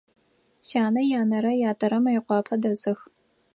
Сянэ 0.67 1.01
янэрэ 1.19 1.51
ятэрэ 1.71 1.97
Мыекъуапэ 2.03 2.55
дэсых. 2.61 2.99